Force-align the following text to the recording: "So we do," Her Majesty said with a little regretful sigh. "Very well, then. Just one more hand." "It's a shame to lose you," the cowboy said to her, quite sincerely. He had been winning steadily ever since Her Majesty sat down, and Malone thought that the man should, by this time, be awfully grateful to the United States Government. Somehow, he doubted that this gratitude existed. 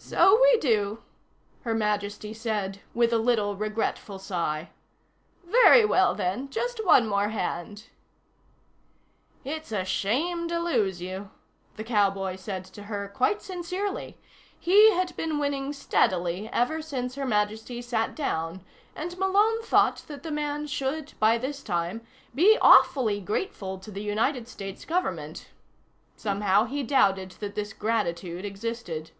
"So 0.00 0.40
we 0.40 0.56
do," 0.58 1.02
Her 1.62 1.74
Majesty 1.74 2.32
said 2.32 2.80
with 2.94 3.12
a 3.12 3.18
little 3.18 3.56
regretful 3.56 4.18
sigh. 4.18 4.70
"Very 5.44 5.84
well, 5.84 6.14
then. 6.14 6.48
Just 6.48 6.82
one 6.86 7.06
more 7.06 7.28
hand." 7.28 7.88
"It's 9.44 9.70
a 9.70 9.84
shame 9.84 10.48
to 10.48 10.58
lose 10.60 11.02
you," 11.02 11.30
the 11.76 11.84
cowboy 11.84 12.36
said 12.36 12.64
to 12.66 12.84
her, 12.84 13.08
quite 13.14 13.42
sincerely. 13.42 14.16
He 14.58 14.92
had 14.92 15.14
been 15.16 15.38
winning 15.38 15.74
steadily 15.74 16.48
ever 16.54 16.80
since 16.80 17.16
Her 17.16 17.26
Majesty 17.26 17.82
sat 17.82 18.14
down, 18.14 18.64
and 18.96 19.18
Malone 19.18 19.60
thought 19.62 20.04
that 20.06 20.22
the 20.22 20.30
man 20.32 20.68
should, 20.68 21.12
by 21.18 21.36
this 21.36 21.62
time, 21.62 22.00
be 22.34 22.56
awfully 22.62 23.20
grateful 23.20 23.78
to 23.80 23.90
the 23.90 24.02
United 24.02 24.48
States 24.48 24.86
Government. 24.86 25.50
Somehow, 26.16 26.64
he 26.64 26.82
doubted 26.82 27.32
that 27.40 27.54
this 27.56 27.74
gratitude 27.74 28.46
existed. 28.46 29.10